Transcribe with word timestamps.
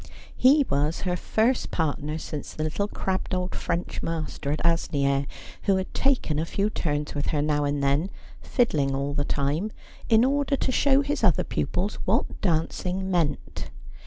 He 0.35 0.65
was 0.67 1.01
her 1.01 1.15
first 1.15 1.69
partner 1.69 2.17
since 2.17 2.55
the 2.55 2.63
little 2.63 2.87
crabbed 2.87 3.35
old 3.35 3.53
French 3.53 4.01
master 4.01 4.51
at 4.51 4.65
Asnieres, 4.65 5.27
who 5.65 5.75
had 5.75 5.93
taken 5.93 6.39
a 6.39 6.45
few 6.47 6.71
turns 6.71 7.13
with 7.13 7.27
her 7.27 7.39
now 7.43 7.65
and 7.65 7.83
then, 7.83 8.09
fiddling 8.41 8.95
all 8.95 9.13
the 9.13 9.23
time, 9.25 9.71
in 10.09 10.25
order 10.25 10.55
to 10.55 10.71
show 10.71 11.01
his 11.01 11.23
other 11.23 11.43
pupils 11.43 11.99
what 12.05 12.41
dancing 12.41 13.11
meant. 13.11 13.69